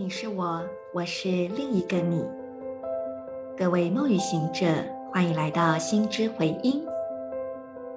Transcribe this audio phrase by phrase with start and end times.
[0.00, 2.24] 你是我，我是另一个你。
[3.54, 4.64] 各位梦与行者，
[5.12, 6.82] 欢迎来到心之回音。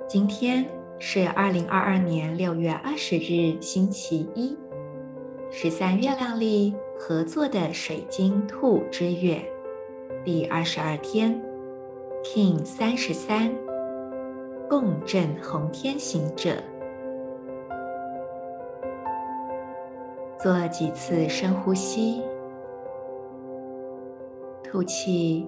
[0.05, 0.65] 今天
[0.99, 4.57] 是二零二二年六月二十日，星期一，
[5.49, 9.41] 十三月亮历合作的水晶兔之月
[10.25, 11.41] 第二十二天
[12.21, 13.49] ，King 三十三，
[14.69, 16.61] 共振红天行者。
[20.43, 22.21] 做几次深呼吸，
[24.61, 25.47] 吐气，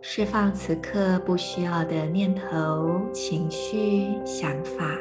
[0.00, 4.96] 释放此刻不需要的念头、情绪、想法。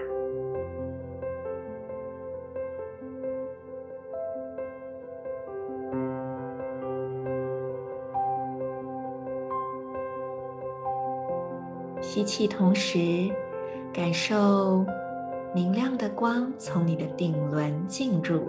[12.01, 13.29] 吸气，同时
[13.93, 14.85] 感受
[15.55, 18.45] 明亮的光从你的顶轮进入。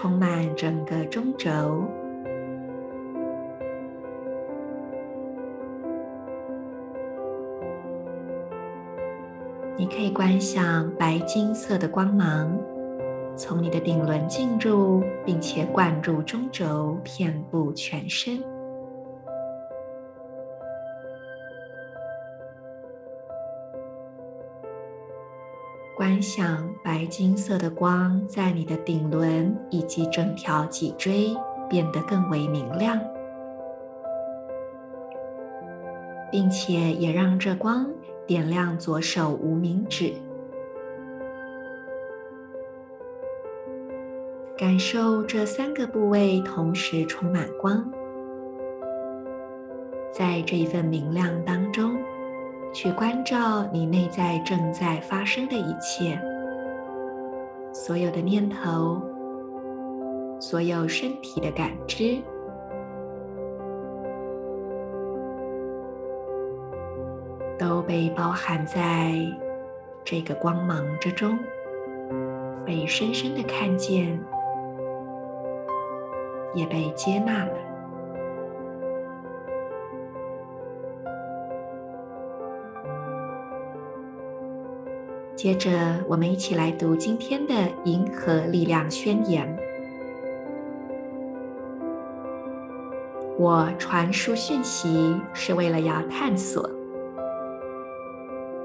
[0.00, 1.84] 充满整个中轴，
[9.76, 12.50] 你可以观想白金色的光芒
[13.36, 18.42] 从你的顶轮进入，并且灌入中轴，遍布全身。
[26.00, 31.36] 观想白金色的光在你的顶轮以及整条脊椎
[31.68, 32.98] 变得更为明亮，
[36.32, 37.86] 并且也让这光
[38.26, 40.14] 点亮左手无名指，
[44.56, 47.92] 感受这三个部位同时充满光，
[50.10, 51.94] 在这一份明亮当中。
[52.72, 56.18] 去关照你内在正在发生的一切，
[57.72, 59.00] 所有的念头，
[60.38, 62.18] 所有身体的感知，
[67.58, 69.14] 都被包含在
[70.04, 71.36] 这个光芒之中，
[72.64, 74.18] 被深深的看见，
[76.54, 77.69] 也被接纳了。
[85.42, 85.70] 接着，
[86.06, 89.48] 我们一起来读今天的银河力量宣言。
[93.38, 96.68] 我传输讯息是为了要探索、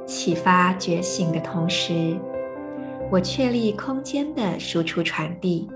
[0.06, 2.18] 启发觉醒的同时，
[3.10, 5.70] 我确立空间的输出传递。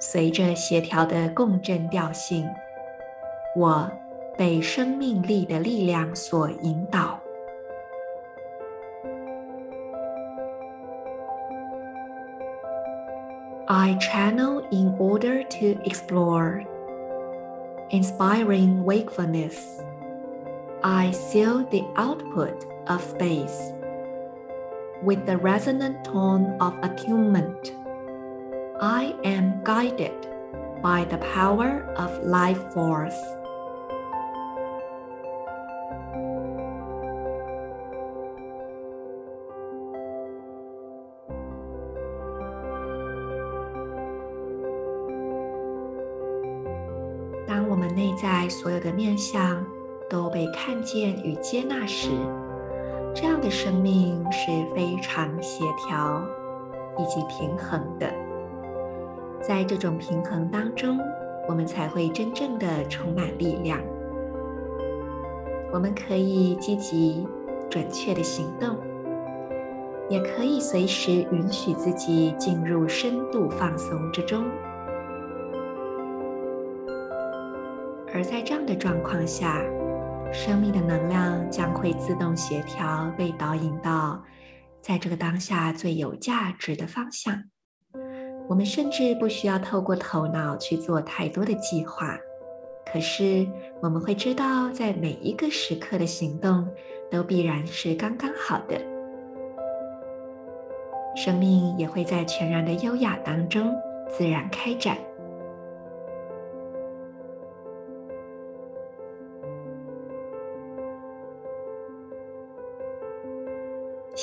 [0.00, 2.48] 随着协调的共振调性，
[3.54, 3.86] 我
[4.38, 7.15] 被生命力的力量所引导。
[13.68, 16.62] I channel in order to explore,
[17.90, 19.82] inspiring wakefulness.
[20.84, 23.72] I seal the output of space
[25.02, 27.72] with the resonant tone of attunement.
[28.80, 30.14] I am guided
[30.80, 33.18] by the power of life force.
[48.46, 49.66] 在所有的面向
[50.08, 52.10] 都被看见与接纳时，
[53.12, 56.24] 这样的生命是非常协调
[56.96, 58.08] 以及平衡的。
[59.40, 60.96] 在这种平衡当中，
[61.48, 63.80] 我们才会真正的充满力量。
[65.72, 67.26] 我们可以积极、
[67.68, 68.76] 准确的行动，
[70.08, 74.44] 也可以随时允许自己进入深度放松之中。
[78.16, 79.62] 而在这样的状况下，
[80.32, 84.24] 生命的能量将会自动协调，被导引到
[84.80, 87.44] 在这个当下最有价值的方向。
[88.48, 92.16] 我们甚至不需要透过头脑去做太多的计划，
[92.90, 93.46] 可是
[93.82, 96.66] 我们会知道，在每一个时刻的行动
[97.10, 98.80] 都必然是刚刚好的。
[101.14, 103.74] 生命也会在全然的优雅当中
[104.08, 104.96] 自然开展。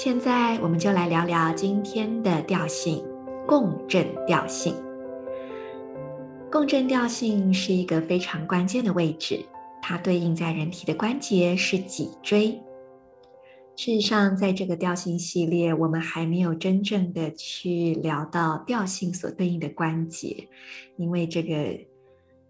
[0.03, 3.01] 现在，我们就来聊聊今天的调性——
[3.47, 4.75] 共振调性。
[6.51, 9.39] 共振调性是一个非常关键的位置，
[9.81, 12.61] 它对应在人体的关节是脊椎。
[13.77, 20.49] 事实上，在这个调性系列，我们还没有真正的去聊到调性所对应的关节，
[20.97, 21.79] 因为这个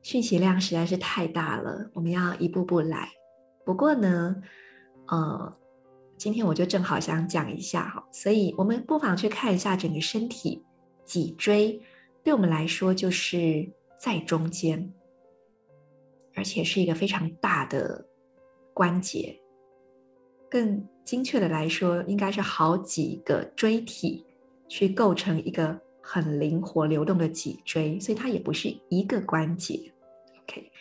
[0.01, 3.09] 讯息量实在是太大了，我们要一步步来。
[3.63, 4.37] 不过呢，
[5.05, 5.55] 呃，
[6.23, 10.63] 今天我就正好想讲一下哈，所以我们不妨去看一下整个身体，
[11.03, 11.77] 脊椎
[12.23, 14.93] 对我们来说就是在中间，
[16.33, 18.07] 而且是一个非常大的
[18.73, 19.37] 关节，
[20.49, 20.87] 更。
[21.03, 24.25] 精确的来说，应该是好几个椎体
[24.69, 29.91] 去构成一个很灵活流动的脊椎，所以它也不是一个关节。
[30.43, 30.71] OK，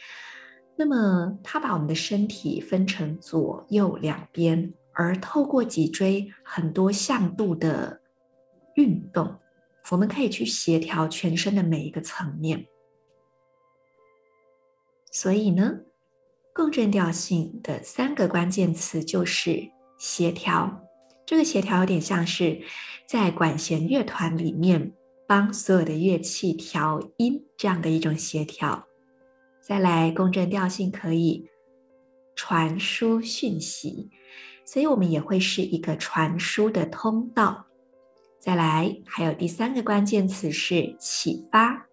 [0.77, 8.01] 那么它把我们的身体分成左右两边，而透过脊椎很多向度的
[8.77, 9.39] 运动，
[9.91, 12.67] 我们可以去协调全身的每一个层面。
[15.11, 15.81] 所以呢，
[16.55, 19.71] 共振调性的三个关键词就是。
[19.99, 20.83] 协调，
[21.25, 22.61] 这个协调有点像是
[23.07, 24.93] 在管弦乐团里面
[25.29, 28.85] 帮所有的乐器调音这样的一种协调。
[29.61, 31.49] 再来，共振调性可以
[32.35, 34.11] 传输讯息，
[34.65, 37.67] 所以我们也会是一个传输的通道。
[38.39, 41.87] 再来，还有第三个关键词是启发。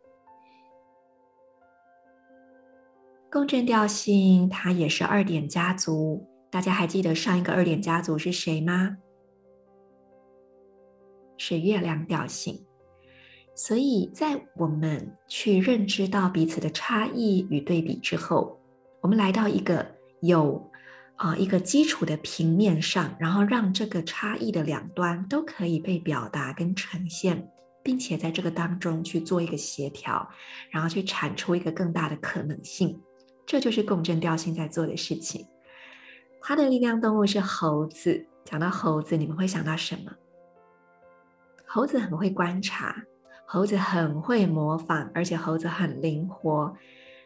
[3.31, 6.25] 共振调性它也是二点家族。
[6.49, 8.97] 大家还记得上一个二点家族是谁吗？
[11.37, 12.65] 是月亮调性。
[13.53, 18.59] 所以在我们去认知到彼此的差异与对比之后，
[19.01, 19.85] 我们来到一个
[20.21, 20.68] 有
[21.19, 27.45] 啊一个基础的平面上，然后让这个差异的两端都可以被表达跟呈现，
[27.83, 30.25] 并且在这个当中去做一个协调，
[30.71, 32.97] 然后去产出一个更大的可能性。
[33.45, 35.45] 这就是共振调性在做的事情。
[36.41, 38.25] 它的力量动物是猴子。
[38.45, 40.11] 讲到猴子，你们会想到什么？
[41.67, 42.95] 猴子很会观察，
[43.45, 46.73] 猴子很会模仿，而且猴子很灵活，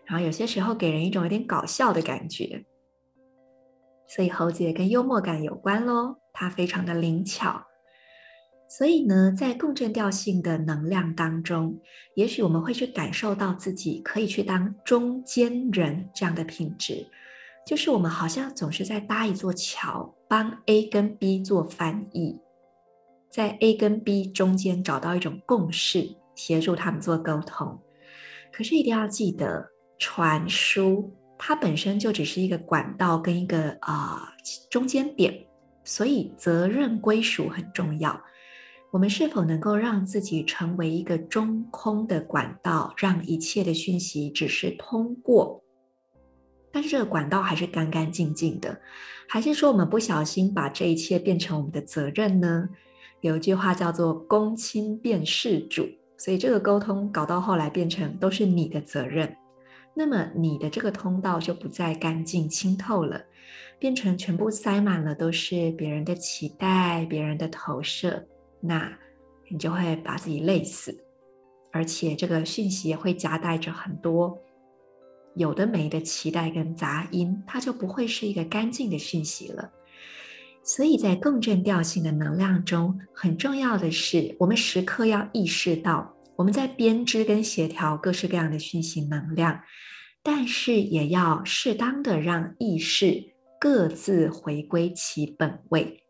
[0.05, 2.65] 然后有些时候给人一种有点搞笑的感觉。
[4.13, 7.63] 所以猴子也跟幽默感有关喽，它非常的灵巧。
[8.69, 11.79] 所以呢，在共振调性的能量当中，
[12.15, 17.07] 也许我们会去感受到自己可以去当中间人这样的品质。
[17.65, 22.39] 就是我们好像总是在搭一座桥，帮 A 跟 B 做翻译，
[23.31, 27.79] 在 A 跟 B 中间找到一种共识，协助他们做沟通。
[28.51, 31.11] 可是一定要记得，传输
[31.45, 34.33] 它本身就只是一个管道跟一个啊、
[34.71, 35.45] 中间点，
[35.83, 38.17] 所以责任归属很重要。
[38.91, 45.61] 我们是否能够让自己成为一个中空的管道，让一切的讯息只是通过？
[46.71, 48.79] 但是这个管道还是干干净净的，
[49.27, 52.69] 还是说我们不小心把这一切变成我们的责任呢？
[53.19, 55.85] 有一句话叫做“公亲变事主”，
[56.17, 59.35] 所以这个沟通搞到后来变成都是你的责任，
[59.93, 63.23] 那么你的这个通道就不再干净清透了，
[63.77, 68.25] 变成全部塞满了都是别人的期待、别人的投射，
[68.59, 68.91] 那
[69.49, 71.03] 你就会把自己累死，
[71.71, 74.37] 而且这个讯息也会夹带着很多。
[75.35, 79.71] 有的没的期待跟杂音，它就不会是一个干净的讯息了。
[80.63, 89.61] 所以在共振调性的能量中，很重要的是，我们时刻要意识到，我们在编织跟协调各式各样的讯息能量，
[90.21, 96.03] 但是也要适当的让意识各自回归其本位。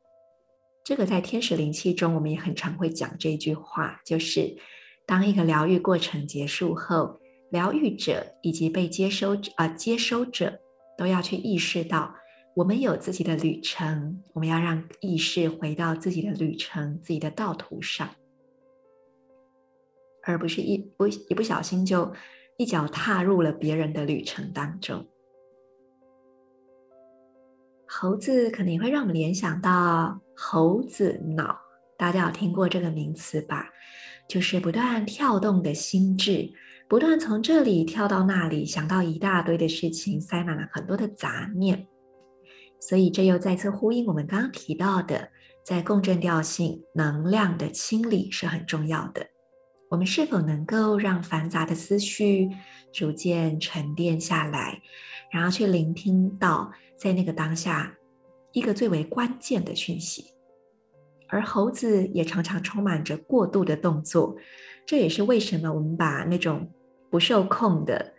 [0.84, 4.58] 这个在天使灵气中，我们也很常会讲这句话，就是
[5.06, 7.20] 当一个疗愈过程结束后。
[7.52, 10.60] 疗愈者以及被接收啊、呃，接收者
[10.98, 12.16] 都要去意识到，
[12.56, 18.10] 我们有自己的旅程，我们要让意识回到自己的旅程、自己的道途上，
[20.24, 22.12] 而不是一不一不小心就
[22.58, 25.06] 一脚踏入了别人的旅程当中。
[27.88, 31.56] 猴子可能也会让我们联想到猴子脑，
[31.98, 33.70] 大家有听过这个名词吧？
[34.28, 36.52] 就是不断跳动的心智。
[36.90, 41.88] 不断从这里跳到那里，想到一大堆的事情，塞满了很多的杂念，
[42.80, 45.30] 所以这又再次呼应我们刚刚提到的，
[45.66, 49.26] 在共振调性能量的清理是很重要的。
[49.94, 52.50] 我们是否能够让繁杂的思绪
[52.92, 54.82] 逐渐沉淀下来，
[55.32, 57.96] 然后去聆听到在那个当下
[58.54, 60.34] 一个最为关键的讯息？
[61.28, 64.36] 而猴子也常常充满着过度的动作。
[64.84, 66.68] 这也是为什么我们把那种
[67.12, 68.14] 不受控的、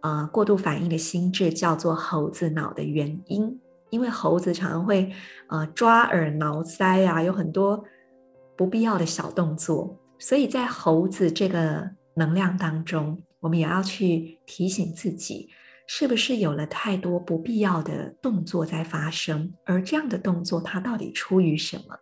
[0.00, 3.60] 呃过度反应的心智叫做猴子脑的原因，
[3.90, 5.12] 因为猴子常常会
[5.48, 7.84] 呃抓耳挠腮啊，有很多
[8.56, 15.48] 不必要的小动作，所以在猴子这个能量当中，我们也要去提醒自己，
[15.88, 21.96] 是不是有了太多不必要的动作在发生，而这样的动作它到底出于什么？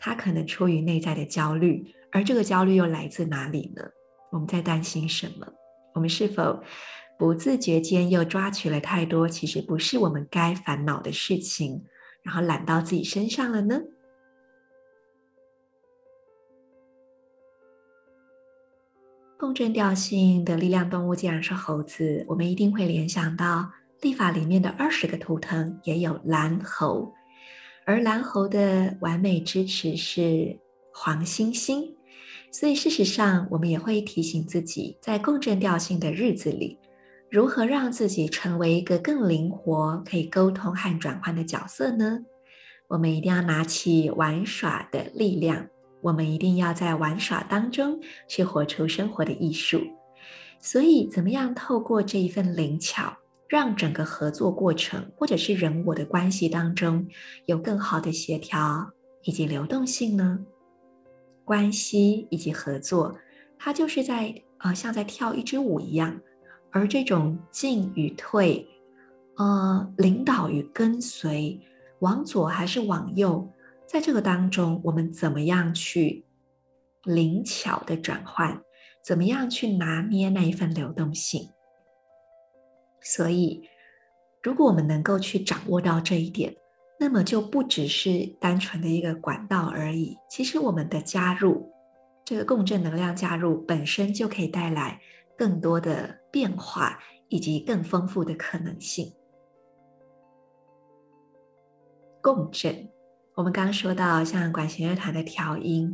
[0.00, 3.84] 它可能出于内在的焦虑，而这个焦虑又来自哪里呢？
[4.32, 5.46] 我们在担心什么？
[5.94, 6.60] 我们是否
[7.16, 11.84] 不自觉间又抓取了太多其实不是我们该烦恼的事情，
[12.24, 13.80] 然后揽到自己身上了呢？
[19.40, 23.66] 共振调性的力量动物既然是猴子，我们一定会联想到
[24.02, 27.10] 历法里面的二十个图腾也有蓝猴，
[27.86, 30.54] 而蓝猴的完美支持是
[30.92, 31.82] 黄星星。
[32.52, 36.76] 所以，事实上，我们也会提醒自己，在共振调性的日子里，
[37.30, 42.18] 如何让自己成为一个更灵活、可以沟通和转换的角色呢？
[42.88, 45.66] 我们一定要拿起玩耍的力量，
[46.00, 49.80] 我们一定要在玩耍当中去活出生活的艺术。
[50.60, 53.16] 所以，怎么样透过这一份灵巧，
[53.48, 57.06] 让整个合作过程或者是人我的关系当中
[57.46, 58.90] 有更好的协调
[59.22, 60.38] 以及流动性呢？
[61.44, 63.16] 关系以及合作，
[63.58, 66.20] 它就是在呃，像在跳一支舞一样。
[66.70, 68.64] 而这种进与退，
[69.36, 71.58] 呃，领导与跟随，
[71.98, 73.50] 往左还是往右，
[73.90, 76.24] 在这个当中，我们怎么样去
[77.02, 78.62] 灵巧的转换？
[79.02, 81.50] 怎么样去拿捏那一份流动性？
[83.02, 83.68] 所以，
[84.44, 86.54] 如果我们能够去掌握到这一点。
[87.02, 90.18] 那么就不只是单纯的一个管道而已。
[90.28, 91.72] 其实我们的加入，
[92.26, 95.00] 这个共振能量加入本身就可以带来
[95.34, 99.10] 更多的变化以及更丰富的可能性。
[102.20, 102.86] 共振，
[103.40, 105.90] 我们刚刚说到像管弦乐团的调音，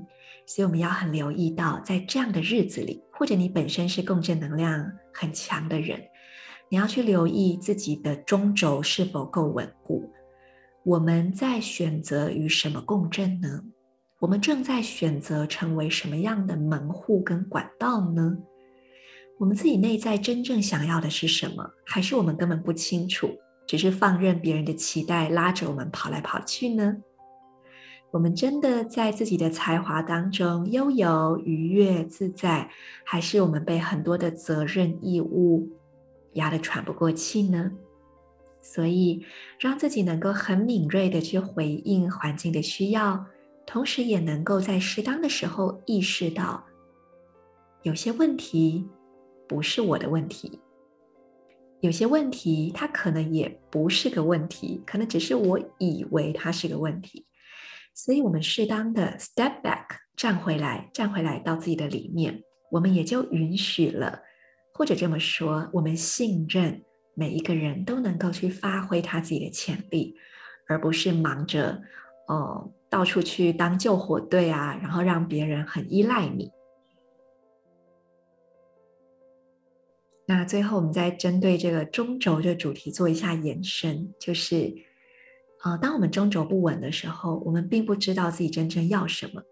[0.48, 6.02] 所以我们要很留意到，在这样的日子里，或者你本身是共振能量很强的人，
[6.68, 10.10] 你要去留意自己的中轴是否够稳固。
[10.84, 13.62] 我们在选择与什么共振呢？
[14.18, 18.36] 我们正在选择成为什么样的门户跟管道呢？
[19.38, 21.64] 我们自己内在真正想要的是什么？
[21.84, 23.30] 还是我们根本不清楚，
[23.68, 26.96] 只是放任别人的期待拉着我们跑来跑去呢？
[28.12, 32.70] 我们真的在自己的才华当中悠游愉悦自在，
[33.04, 35.68] 还是我们被很多的责任义务
[36.34, 37.70] 压得喘不过气呢？
[38.62, 39.25] 所以，
[39.60, 43.25] 让自己能够很敏锐地去回应环境的需要，
[43.66, 46.64] 同时也能够在适当的时候意识到，
[47.82, 48.88] 有些问题
[49.46, 50.58] 不是我的问题，
[51.80, 57.25] 有些问题它可能也不是个问题，可能只是我以为它是个问题。
[57.96, 64.22] 所以，我们适当的 step back，站回来，站回来到自己的里面，我们也就允许了，
[64.74, 66.82] 或者这么说，我们信任。
[67.18, 70.14] 每一个人都能够去发挥他自己的潜力，
[70.68, 71.80] 而不是忙着，
[72.28, 76.50] 哦，到处去当救火队啊，然后让别人很依赖你。
[80.26, 84.74] 那最后，我们再针对这个中轴的主题做一下延伸，就是，
[85.64, 89.42] 呃，当我们中轴不稳的时候，我们并不知道自己真正要什么，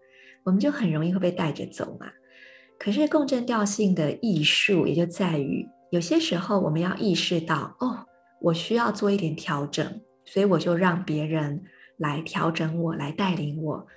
[0.43, 2.07] 我们就很容易会被带着走嘛。
[2.77, 5.67] 可是共振调性的艺术也就在于。
[5.91, 8.05] 有些时候，我们要意识到，哦，
[8.41, 11.63] 我需要做一点调整，所以我就让别人
[11.97, 13.87] 来调整我，来带领我。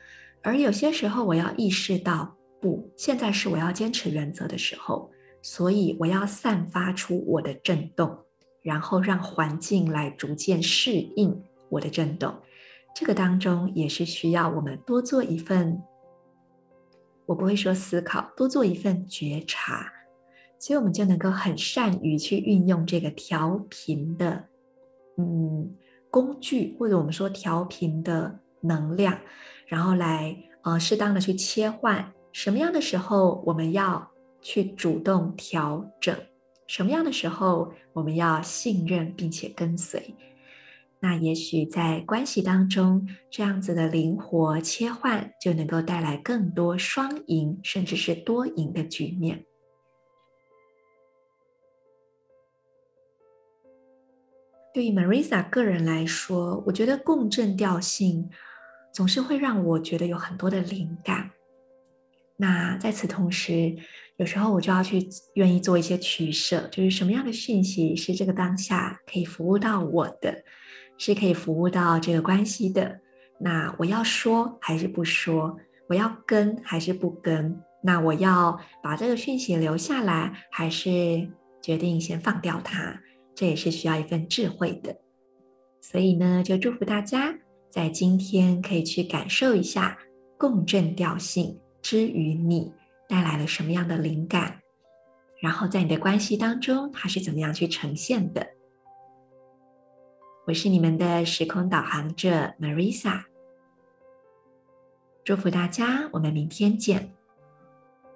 [0.42, 5.10] 而有些时候，我要意识到，不，现在是我要坚持原则的时候，
[5.42, 8.16] 所以我要散发出我的震动，
[8.62, 12.34] 然后让环境来逐渐适应我的震动。
[12.94, 15.80] 这个当中也是需要我们多做一份，
[17.26, 19.92] 我不会说思考，多做一份觉察。
[20.58, 24.44] 所以，我们就能够很善于去运用这个调频的，
[25.16, 25.72] 嗯，
[26.10, 29.16] 工具，或者我们说调频的能量，
[29.66, 34.10] 然后来呃适当的去切换什么样的时候我们要
[34.40, 36.16] 去主动调整，
[36.66, 40.12] 什么样的时候我们要信任并且跟随。
[41.00, 49.44] 那也许在关系当中，这样子的灵活切换就能够带来更多双赢，甚至是多赢的局面。
[54.74, 58.30] 对于 Marisa 个人来说，我觉得共振调性
[58.92, 61.30] 总是会让我觉得有很多的灵感。
[62.36, 63.76] 那在此同时，
[64.16, 70.44] 有时候我就要去愿意做一些取舍，就是什么样的讯息是这个当下可以服务到我的，
[70.98, 73.00] 是可以服务到这个关系的。
[73.40, 75.56] 那我要说还是不说？
[75.88, 77.58] 我要跟还是不跟？
[77.82, 81.26] 那我要把这个讯息留下来，还是
[81.62, 83.00] 决定先放掉它？
[83.34, 84.94] 这也是需要一份智慧的。
[85.80, 87.32] 所以呢，就祝福大家
[87.70, 89.96] 在今天可以去感受一下
[90.36, 92.72] 共振调性之于你
[93.08, 94.60] 带来了什么样的灵感，
[95.40, 98.44] 然后在你的关系当中，它是怎么样去呈现的。
[100.48, 103.24] 我是你们的时空导航者 Marisa，
[105.22, 107.12] 祝福大家，我们明天见。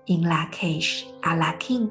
[0.06, 1.90] In Lak'ech Ala K'in。